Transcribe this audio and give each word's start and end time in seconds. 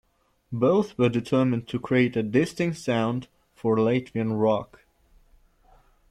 Both 0.51 0.97
were 0.97 1.09
determined 1.09 1.67
to 1.67 1.79
create 1.79 2.15
a 2.17 2.23
distinct 2.23 2.77
sound 2.77 3.27
for 3.53 3.77
Latvian 3.77 4.33
rock. 4.41 4.79